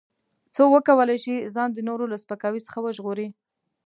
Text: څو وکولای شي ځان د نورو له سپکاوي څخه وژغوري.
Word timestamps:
څو 0.55 0.63
وکولای 0.75 1.17
شي 1.23 1.35
ځان 1.55 1.69
د 1.73 1.79
نورو 1.89 2.05
له 2.11 2.17
سپکاوي 2.23 2.61
څخه 2.67 2.79
وژغوري. 2.81 3.27